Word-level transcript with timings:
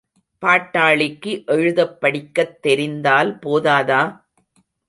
பாட்டாளிக்கு 0.43 1.45
எழுதப் 1.47 2.01
படிக்கத் 2.01 2.61
தெரிந்தால் 2.61 3.39
போதாதா? 3.45 4.01